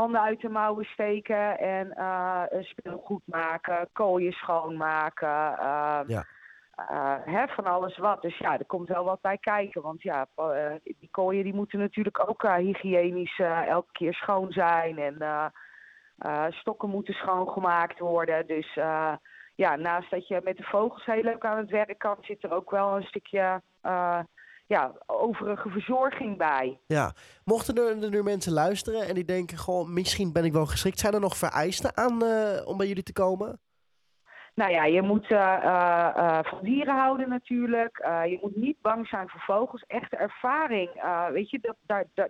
handen 0.00 0.20
uit 0.20 0.40
de 0.40 0.48
mouwen 0.48 0.84
steken. 0.84 1.58
En 1.58 1.94
uh, 1.96 2.42
speelgoed 2.60 3.22
maken, 3.24 3.88
kooien 3.92 4.32
schoonmaken. 4.32 5.28
ja. 6.06 6.24
hè, 7.24 7.46
van 7.46 7.64
alles 7.64 7.98
wat. 7.98 8.22
Dus 8.22 8.38
ja, 8.38 8.58
er 8.58 8.66
komt 8.66 8.88
wel 8.88 9.04
wat 9.04 9.20
bij 9.20 9.38
kijken. 9.38 9.82
Want 9.82 10.02
ja, 10.02 10.26
die 10.82 11.08
kooien 11.10 11.44
die 11.44 11.54
moeten 11.54 11.78
natuurlijk 11.78 12.28
ook 12.28 12.42
hygiënisch 12.42 13.38
elke 13.68 13.92
keer 13.92 14.14
schoon 14.14 14.52
zijn. 14.52 14.98
En 14.98 15.52
stokken 16.52 16.88
moeten 16.88 17.14
schoongemaakt 17.14 17.98
worden. 17.98 18.46
Dus 18.46 18.74
ja, 19.54 19.76
naast 19.76 20.10
dat 20.10 20.28
je 20.28 20.40
met 20.44 20.56
de 20.56 20.62
vogels 20.62 21.04
heel 21.04 21.22
leuk 21.22 21.44
aan 21.44 21.58
het 21.58 21.70
werk 21.70 21.98
kan, 21.98 22.16
zit 22.20 22.44
er 22.44 22.52
ook 22.52 22.70
wel 22.70 22.96
een 22.96 23.02
stukje 23.02 23.62
uh, 23.82 24.18
ja, 24.70 24.92
overige 25.06 25.68
verzorging 25.68 26.38
bij. 26.38 26.78
Ja, 26.86 27.12
mochten 27.44 27.74
er, 27.74 28.10
nu 28.10 28.22
mensen 28.22 28.52
luisteren 28.52 29.08
en 29.08 29.14
die 29.14 29.24
denken, 29.24 29.58
goh, 29.58 29.88
misschien 29.88 30.32
ben 30.32 30.44
ik 30.44 30.52
wel 30.52 30.66
geschikt. 30.66 30.98
Zijn 30.98 31.14
er 31.14 31.20
nog 31.20 31.36
vereisten 31.36 31.96
aan 31.96 32.24
uh, 32.24 32.66
om 32.66 32.76
bij 32.76 32.86
jullie 32.86 33.02
te 33.02 33.12
komen? 33.12 33.60
Nou 34.54 34.70
ja, 34.70 34.84
je 34.84 35.02
moet 35.02 35.30
uh, 35.30 36.38
van 36.42 36.58
dieren 36.62 36.96
houden 36.96 37.28
natuurlijk. 37.28 37.96
je 38.26 38.38
moet 38.42 38.56
niet 38.56 38.80
bang 38.80 39.06
zijn 39.08 39.28
voor 39.28 39.40
vogels. 39.40 39.84
Echte 39.86 40.16
ervaring, 40.16 40.90
weet 41.32 41.50
je, 41.50 41.58
dat, 41.60 41.76
daar, 41.86 42.04
daar, 42.14 42.28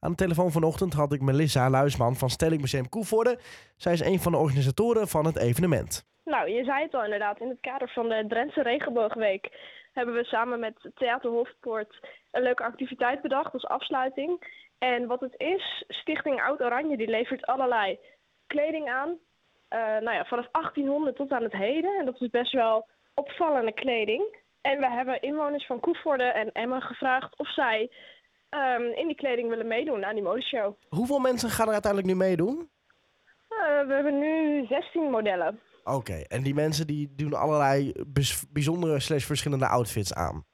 Aan 0.02 0.10
de 0.10 0.18
telefoon 0.18 0.52
vanochtend 0.52 0.94
had 0.94 1.14
ik 1.14 1.22
Melissa 1.22 1.70
Luisman 1.70 2.16
van 2.16 2.30
Stelling 2.30 2.62
Museum 2.62 2.90
Koevoorde. 2.90 3.40
Zij 3.78 3.94
is 3.94 4.00
een 4.00 4.20
van 4.20 4.32
de 4.32 4.38
organisatoren 4.38 5.08
van 5.08 5.26
het 5.26 5.38
evenement. 5.38 6.08
Nou, 6.26 6.50
je 6.50 6.64
zei 6.64 6.84
het 6.84 6.94
al 6.94 7.04
inderdaad. 7.04 7.40
In 7.40 7.50
het 7.50 7.60
kader 7.62 7.90
van 7.90 8.10
de 8.10 8.26
Drentse 8.28 8.62
Regenboogweek 8.62 9.50
hebben 9.94 10.16
we 10.16 10.24
samen 10.24 10.60
met 10.60 10.92
Theater 10.96 11.30
Hofpoort 11.30 12.08
een 12.32 12.42
leuke 12.42 12.64
activiteit 12.64 13.22
bedacht 13.22 13.54
als 13.54 13.66
afsluiting. 13.66 14.44
En 14.78 15.08
wat 15.08 15.20
het 15.20 15.34
is, 15.38 15.84
Stichting 15.88 16.42
Oud 16.42 16.62
Oranje 16.62 16.98
die 16.98 17.10
levert 17.10 17.46
allerlei 17.46 18.00
kleding 18.48 18.90
aan. 18.90 19.10
Uh, 19.10 19.80
nou 19.80 20.12
ja, 20.12 20.26
vanaf 20.26 20.48
1800 20.52 21.16
tot 21.16 21.32
aan 21.32 21.44
het 21.44 21.54
heden. 21.54 21.98
En 22.00 22.06
dat 22.06 22.22
is 22.22 22.30
best 22.30 22.52
wel 22.52 22.88
opvallende 23.14 23.74
kleding. 23.74 24.38
En 24.62 24.80
we 24.80 24.90
hebben 24.90 25.22
inwoners 25.22 25.66
van 25.66 25.80
Koevoorde 25.80 26.24
en 26.24 26.52
Emmen 26.52 26.82
gevraagd 26.82 27.38
of 27.38 27.54
zij 27.54 27.92
um, 28.50 28.84
in 28.96 29.08
die 29.08 29.16
kleding 29.16 29.50
willen 29.50 29.68
meedoen 29.68 30.06
aan 30.06 30.14
die 30.14 30.24
modeshow. 30.24 30.74
Hoeveel 30.90 31.20
mensen 31.20 31.50
gaan 31.50 31.68
er 31.68 31.74
uiteindelijk 31.74 32.14
nu 32.14 32.18
meedoen? 32.20 32.70
Uh, 33.50 33.88
we 33.88 33.94
hebben 33.94 34.20
nu 34.20 34.66
16 34.66 35.10
modellen. 35.10 35.60
Oké, 35.84 35.96
okay. 35.96 36.22
en 36.22 36.44
die 36.44 36.54
mensen 36.54 36.88
die 36.88 37.16
doen 37.16 37.34
allerlei 37.34 37.94
bijzondere 38.50 39.00
slash 39.00 39.26
verschillende 39.26 39.68
outfits 39.68 40.14
aan? 40.14 40.46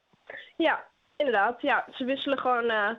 Ja, 0.57 0.83
inderdaad. 1.15 1.61
Ja, 1.61 1.85
ze 1.91 2.05
wisselen 2.05 2.37
gewoon, 2.37 2.63
uh, 2.63 2.89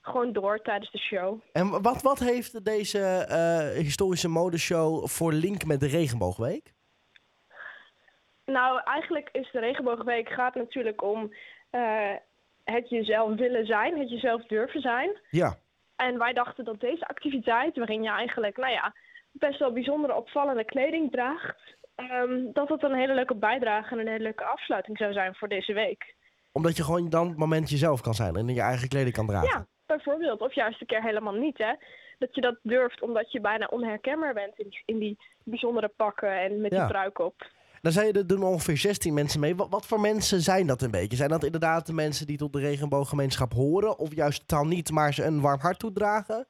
gewoon 0.00 0.32
door 0.32 0.58
tijdens 0.62 0.90
de 0.90 0.98
show. 0.98 1.40
En 1.52 1.82
wat, 1.82 2.02
wat 2.02 2.18
heeft 2.18 2.64
deze 2.64 3.26
uh, 3.30 3.82
historische 3.82 4.28
modeshow 4.28 5.06
voor 5.06 5.32
link 5.32 5.64
met 5.64 5.80
de 5.80 5.86
Regenboogweek? 5.86 6.72
Nou, 8.44 8.80
eigenlijk 8.84 9.28
is 9.32 9.50
de 9.52 9.60
Regenboogweek 9.60 10.28
gaat 10.28 10.54
natuurlijk 10.54 11.02
om 11.02 11.32
uh, 11.70 12.12
het 12.64 12.88
jezelf 12.88 13.34
willen 13.34 13.66
zijn, 13.66 13.98
het 13.98 14.10
jezelf 14.10 14.46
durven 14.46 14.80
zijn. 14.80 15.20
Ja. 15.30 15.54
En 15.96 16.18
wij 16.18 16.32
dachten 16.32 16.64
dat 16.64 16.80
deze 16.80 17.06
activiteit, 17.06 17.76
waarin 17.76 18.02
je 18.02 18.10
eigenlijk, 18.10 18.56
nou 18.56 18.72
ja, 18.72 18.94
best 19.32 19.58
wel 19.58 19.72
bijzondere 19.72 20.14
opvallende 20.14 20.64
kleding 20.64 21.10
draagt, 21.10 21.76
um, 21.96 22.52
dat 22.52 22.68
het 22.68 22.82
een 22.82 22.94
hele 22.94 23.14
leuke 23.14 23.34
bijdrage 23.34 23.92
en 23.94 24.00
een 24.00 24.06
hele 24.08 24.22
leuke 24.22 24.44
afsluiting 24.44 24.98
zou 24.98 25.12
zijn 25.12 25.34
voor 25.34 25.48
deze 25.48 25.72
week. 25.72 26.14
Omdat 26.52 26.76
je 26.76 26.84
gewoon 26.84 27.08
dan 27.10 27.28
het 27.28 27.36
moment 27.36 27.70
jezelf 27.70 28.00
kan 28.00 28.14
zijn 28.14 28.36
en 28.36 28.48
in 28.48 28.54
je 28.54 28.60
eigen 28.60 28.88
kleding 28.88 29.14
kan 29.14 29.26
dragen. 29.26 29.48
Ja, 29.48 29.66
bijvoorbeeld. 29.86 30.40
Of 30.40 30.54
juist 30.54 30.80
een 30.80 30.86
keer 30.86 31.02
helemaal 31.02 31.34
niet, 31.34 31.58
hè. 31.58 31.72
Dat 32.18 32.34
je 32.34 32.40
dat 32.40 32.58
durft 32.62 33.02
omdat 33.02 33.32
je 33.32 33.40
bijna 33.40 33.66
onherkenbaar 33.66 34.34
bent 34.34 34.58
in 34.58 34.68
die, 34.68 34.82
in 34.84 34.98
die 34.98 35.18
bijzondere 35.44 35.88
pakken 35.88 36.40
en 36.40 36.60
met 36.60 36.72
Ja. 36.72 36.78
die 36.78 36.88
pruik 36.88 37.18
op. 37.18 37.46
Dan 37.82 37.92
zei 37.92 38.06
je, 38.06 38.12
er 38.12 38.26
doen 38.26 38.42
ongeveer 38.42 38.76
16 38.76 39.14
mensen 39.14 39.40
mee. 39.40 39.56
Wat, 39.56 39.68
wat 39.70 39.86
voor 39.86 40.00
mensen 40.00 40.40
zijn 40.40 40.66
dat 40.66 40.82
een 40.82 40.90
beetje? 40.90 41.16
Zijn 41.16 41.30
dat 41.30 41.44
inderdaad 41.44 41.86
de 41.86 41.92
mensen 41.92 42.26
die 42.26 42.36
tot 42.36 42.52
de 42.52 42.60
regenbooggemeenschap 42.60 43.52
horen? 43.52 43.98
Of 43.98 44.14
juist 44.14 44.48
totaal 44.48 44.64
niet, 44.64 44.90
maar 44.90 45.14
ze 45.14 45.24
een 45.24 45.40
warm 45.40 45.60
hart 45.60 45.78
toedragen? 45.78 46.46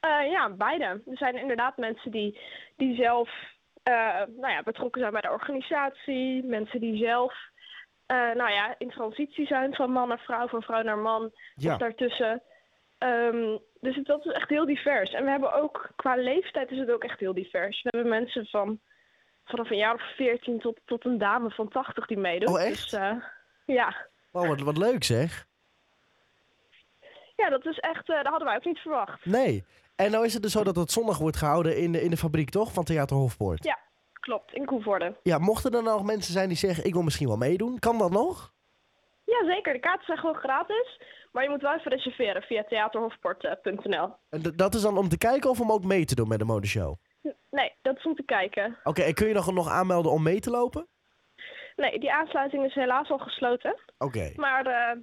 Eh, 0.00 0.30
ja, 0.30 0.50
beide. 0.50 0.84
Er 0.84 1.16
zijn 1.16 1.36
inderdaad 1.36 1.76
mensen 1.76 2.10
die, 2.10 2.40
die 2.76 2.96
zelf 2.96 3.28
eh, 3.82 3.94
nou 4.36 4.52
ja, 4.52 4.62
betrokken 4.62 5.00
zijn 5.00 5.12
bij 5.12 5.20
de 5.20 5.30
organisatie. 5.30 6.44
Mensen 6.44 6.80
die 6.80 6.96
zelf 6.96 7.34
eh, 8.06 8.16
nou 8.16 8.50
ja, 8.50 8.74
in 8.78 8.90
transitie 8.90 9.46
zijn 9.46 9.74
van 9.74 9.90
man 9.90 10.08
naar 10.08 10.22
vrouw, 10.24 10.48
van 10.48 10.62
vrouw 10.62 10.82
naar 10.82 10.98
man. 10.98 11.30
Ja. 11.54 11.72
Of 11.72 11.78
daartussen. 11.78 12.42
Ehm, 12.98 13.58
dus 13.80 13.96
het, 13.96 14.06
dat 14.06 14.26
is 14.26 14.32
echt 14.32 14.48
heel 14.48 14.66
divers. 14.66 15.12
En 15.12 15.24
we 15.24 15.30
hebben 15.30 15.52
ook, 15.52 15.90
qua 15.96 16.16
leeftijd 16.16 16.70
is 16.70 16.78
het 16.78 16.90
ook 16.90 17.04
echt 17.04 17.20
heel 17.20 17.34
divers. 17.34 17.82
We 17.82 17.88
hebben 17.90 18.10
mensen 18.10 18.46
van 18.46 18.80
vanaf 19.44 19.70
een 19.70 19.76
jaar 19.76 19.94
of 19.94 20.14
14 20.16 20.58
tot, 20.58 20.80
tot 20.84 21.04
een 21.04 21.18
dame 21.18 21.50
van 21.50 21.68
80 21.68 22.06
die 22.06 22.16
meedoet. 22.18 22.48
Oh, 22.48 22.60
echt? 22.62 22.90
Dus 22.90 22.92
eh, 22.92 23.12
ja. 23.66 23.96
Oh, 24.32 24.48
wat, 24.48 24.60
wat 24.60 24.76
leuk 24.78 25.04
zeg. 25.04 25.46
ja, 27.36 27.48
dat 27.50 27.66
is 27.66 27.78
echt, 27.78 28.08
eh, 28.08 28.16
dat 28.16 28.26
hadden 28.26 28.46
wij 28.46 28.56
ook 28.56 28.64
niet 28.64 28.78
verwacht. 28.78 29.24
Nee. 29.24 29.64
En 29.96 30.10
nou 30.10 30.24
is 30.24 30.32
het 30.34 30.42
dus 30.42 30.52
zo 30.52 30.64
dat 30.64 30.76
het 30.76 30.90
zondag 30.92 31.18
wordt 31.18 31.36
gehouden 31.36 31.76
in 31.76 31.92
de, 31.92 32.02
in 32.02 32.10
de 32.10 32.16
fabriek, 32.16 32.50
toch? 32.50 32.72
Van 32.72 32.84
Theater 32.84 33.16
Hofpoort. 33.16 33.64
Ja, 33.64 33.78
klopt, 34.12 34.52
in 34.54 34.64
Koevoorde. 34.64 35.16
Ja, 35.22 35.38
mochten 35.38 35.72
er 35.72 35.82
nou 35.82 35.96
nog 35.96 36.06
mensen 36.06 36.32
zijn 36.32 36.48
die 36.48 36.56
zeggen, 36.56 36.84
ik 36.84 36.92
wil 36.92 37.02
misschien 37.02 37.26
wel 37.28 37.36
meedoen. 37.36 37.78
Kan 37.78 37.98
dat 37.98 38.10
nog? 38.10 38.52
Ja, 39.24 39.44
zeker. 39.54 39.72
De 39.72 39.78
kaarten 39.80 40.04
zijn 40.06 40.18
gewoon 40.18 40.34
gratis. 40.34 41.00
Maar 41.32 41.42
je 41.42 41.48
moet 41.50 41.60
wel 41.62 41.74
even 41.74 41.90
reserveren 41.90 42.42
via 42.42 42.64
theaterhofport.nl. 42.68 44.14
En 44.30 44.42
d- 44.42 44.58
dat 44.58 44.74
is 44.74 44.82
dan 44.82 44.98
om 44.98 45.08
te 45.08 45.18
kijken 45.18 45.50
of 45.50 45.60
om 45.60 45.72
ook 45.72 45.84
mee 45.84 46.04
te 46.04 46.14
doen 46.14 46.28
met 46.28 46.38
de 46.38 46.44
modeshow? 46.44 46.94
Nee, 47.50 47.72
dat 47.82 47.96
is 47.96 48.04
om 48.04 48.14
te 48.14 48.22
kijken. 48.24 48.78
Oké, 48.84 49.02
en 49.02 49.14
kun 49.14 49.28
je 49.28 49.34
nog, 49.34 49.52
nog 49.52 49.68
aanmelden 49.68 50.12
om 50.12 50.22
mee 50.22 50.40
te 50.40 50.50
lopen? 50.50 50.86
Nee, 51.76 51.98
die 52.00 52.12
aansluiting 52.12 52.64
is 52.64 52.74
helaas 52.74 53.10
al 53.10 53.18
gesloten. 53.18 53.76
Oké. 53.98 54.32
Maar, 54.36 54.66
eh, 54.66 54.98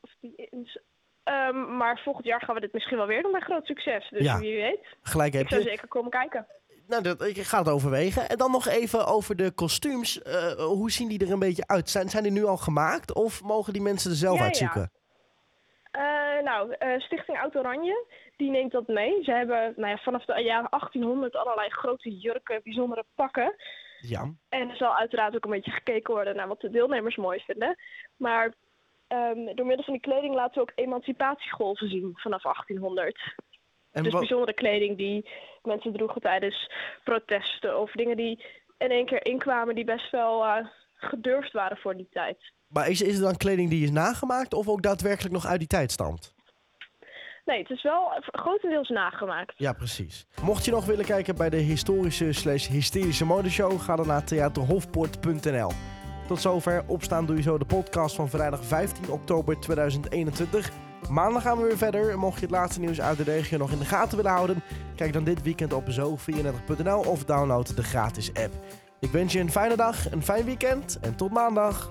of 0.00 0.10
die 0.20 0.48
is, 0.50 0.78
ehm, 1.24 1.76
maar 1.76 2.00
volgend 2.04 2.24
jaar 2.26 2.40
gaan 2.42 2.54
we 2.54 2.60
dit 2.60 2.72
misschien 2.72 2.96
wel 2.96 3.06
weer 3.06 3.22
doen 3.22 3.32
bij 3.32 3.40
groot 3.40 3.66
succes. 3.66 4.08
Dus 4.10 4.22
Ja. 4.24 4.38
wie 4.38 4.56
weet. 4.56 4.86
Gelijk 5.02 5.32
heb 5.32 5.42
Ik 5.42 5.48
zou 5.48 5.62
je. 5.62 5.68
zeker 5.68 5.88
komen 5.88 6.10
kijken. 6.10 6.46
Nou, 6.86 7.02
dat, 7.02 7.22
ik 7.22 7.38
ga 7.42 7.58
het 7.58 7.68
overwegen. 7.68 8.28
En 8.28 8.36
dan 8.38 8.50
nog 8.50 8.66
even 8.68 9.06
over 9.06 9.36
de 9.36 9.50
kostuums. 9.50 10.22
Eh, 10.22 10.52
hoe 10.52 10.90
zien 10.90 11.08
die 11.08 11.24
er 11.26 11.32
een 11.32 11.38
beetje 11.38 11.66
uit? 11.66 11.90
Zijn, 11.90 12.08
zijn 12.08 12.22
die 12.22 12.32
nu 12.32 12.44
al 12.44 12.56
gemaakt 12.56 13.14
of 13.14 13.42
mogen 13.42 13.72
die 13.72 13.82
mensen 13.82 14.10
er 14.10 14.16
zelf 14.16 14.34
Ja, 14.34 14.40
ja. 14.40 14.46
uitzoeken? 14.46 14.90
Eh, 15.98 16.42
nou, 16.44 16.72
eh, 16.72 17.00
Stichting 17.00 17.40
Oud 17.40 17.56
Oranje, 17.56 18.06
die 18.36 18.50
neemt 18.50 18.72
dat 18.72 18.86
mee. 18.86 19.24
Ze 19.24 19.32
hebben 19.32 19.72
nou 19.76 19.88
ja, 19.88 19.96
vanaf 19.96 20.24
de 20.24 20.42
jaren 20.42 20.70
1800 20.70 21.36
allerlei 21.36 21.70
grote 21.70 22.18
jurken, 22.18 22.60
bijzondere 22.64 23.04
pakken. 23.14 23.54
Ja. 24.00 24.32
En 24.48 24.70
er 24.70 24.76
zal 24.76 24.96
uiteraard 24.96 25.34
ook 25.34 25.44
een 25.44 25.50
beetje 25.50 25.70
gekeken 25.70 26.14
worden 26.14 26.36
naar 26.36 26.48
wat 26.48 26.60
de 26.60 26.70
deelnemers 26.70 27.16
mooi 27.16 27.40
vinden. 27.40 27.76
Maar 28.16 28.54
ehm, 29.08 29.54
door 29.54 29.66
middel 29.66 29.84
van 29.84 29.92
die 29.92 30.02
kleding 30.02 30.34
laten 30.34 30.54
we 30.54 30.60
ook 30.60 30.72
emancipatiegolven 30.74 31.88
zien 31.88 32.12
vanaf 32.14 32.42
1800. 32.42 33.34
En 33.92 34.02
dus 34.02 34.12
bijzondere 34.12 34.54
kleding 34.54 34.96
die 34.96 35.30
mensen 35.62 35.92
droegen 35.92 36.20
tijdens 36.20 36.70
protesten. 37.04 37.80
Of 37.80 37.92
dingen 37.92 38.16
die 38.16 38.44
in 38.78 38.90
één 38.90 39.06
keer 39.06 39.26
inkwamen 39.26 39.74
die 39.74 39.84
best 39.84 40.10
wel 40.10 40.44
eh, 40.44 40.66
gedurfd 40.94 41.52
waren 41.52 41.76
voor 41.76 41.96
die 41.96 42.08
tijd. 42.10 42.38
Maar 42.68 42.88
is, 42.88 43.02
is 43.02 43.14
het 43.14 43.22
dan 43.22 43.36
kleding 43.36 43.70
die 43.70 43.84
is 43.84 43.90
nagemaakt 43.90 44.54
of 44.54 44.68
ook 44.68 44.82
daadwerkelijk 44.82 45.34
nog 45.34 45.46
uit 45.46 45.58
die 45.58 45.68
tijd 45.68 45.92
stamt? 45.92 46.34
Nee, 47.44 47.58
het 47.58 47.70
is 47.70 47.82
wel 47.82 48.22
grotendeels 48.22 48.88
nagemaakt. 48.88 49.52
Ja, 49.56 49.72
precies. 49.72 50.26
Mocht 50.42 50.64
je 50.64 50.70
nog 50.70 50.84
willen 50.84 51.04
kijken 51.04 51.36
bij 51.36 51.50
de 51.50 51.56
historische 51.56 52.32
slash 52.32 52.68
hysterische 52.68 53.24
modeshow, 53.24 53.80
ga 53.80 53.96
dan 53.96 54.06
naar 54.06 54.24
theaterhofpoort.nl. 54.24 55.70
Tot 56.26 56.40
zover 56.40 56.84
Opstaan 56.86 57.26
Doe 57.26 57.36
Je 57.36 57.42
Zo, 57.42 57.58
de 57.58 57.64
podcast 57.64 58.14
van 58.14 58.28
vrijdag 58.28 58.64
15 58.64 59.10
oktober 59.10 59.60
2021. 59.60 60.70
Maandag 61.10 61.42
gaan 61.42 61.58
we 61.58 61.66
weer 61.66 61.78
verder. 61.78 62.18
Mocht 62.18 62.34
je 62.34 62.46
het 62.46 62.50
laatste 62.50 62.80
nieuws 62.80 63.00
uit 63.00 63.16
de 63.16 63.22
regio 63.22 63.58
nog 63.58 63.70
in 63.70 63.78
de 63.78 63.84
gaten 63.84 64.16
willen 64.16 64.32
houden, 64.32 64.62
kijk 64.96 65.12
dan 65.12 65.24
dit 65.24 65.42
weekend 65.42 65.72
op 65.72 65.84
zo34.nl 65.84 67.00
of 67.00 67.24
download 67.24 67.76
de 67.76 67.82
gratis 67.82 68.28
app. 68.34 68.54
Ik 69.00 69.10
wens 69.10 69.32
je 69.32 69.40
een 69.40 69.50
fijne 69.50 69.76
dag, 69.76 70.12
een 70.12 70.22
fijn 70.22 70.44
weekend 70.44 70.98
en 71.00 71.16
tot 71.16 71.30
maandag. 71.30 71.90